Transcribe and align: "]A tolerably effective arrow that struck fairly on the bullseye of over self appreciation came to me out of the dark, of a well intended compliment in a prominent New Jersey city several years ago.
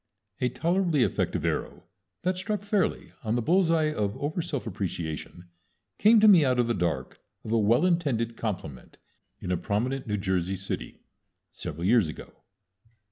"]A 0.41 0.49
tolerably 0.49 1.03
effective 1.03 1.45
arrow 1.45 1.83
that 2.23 2.35
struck 2.35 2.63
fairly 2.63 3.11
on 3.23 3.35
the 3.35 3.41
bullseye 3.43 3.91
of 3.91 4.17
over 4.17 4.41
self 4.41 4.65
appreciation 4.65 5.47
came 5.99 6.19
to 6.19 6.27
me 6.27 6.43
out 6.43 6.57
of 6.57 6.67
the 6.67 6.73
dark, 6.73 7.19
of 7.43 7.51
a 7.51 7.59
well 7.59 7.85
intended 7.85 8.35
compliment 8.35 8.97
in 9.39 9.51
a 9.51 9.57
prominent 9.57 10.07
New 10.07 10.17
Jersey 10.17 10.55
city 10.55 11.01
several 11.51 11.85
years 11.85 12.07
ago. 12.07 12.33